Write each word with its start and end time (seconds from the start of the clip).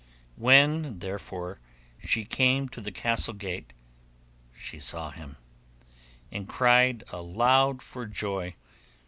When 0.35 0.97
therefore 0.97 1.59
she 2.03 2.25
came 2.25 2.69
to 2.69 2.81
the 2.81 2.91
castle 2.91 3.35
gate 3.35 3.71
she 4.55 4.79
saw 4.79 5.11
him, 5.11 5.37
and 6.31 6.49
cried 6.49 7.03
aloud 7.13 7.83
for 7.83 8.07
joy. 8.07 8.55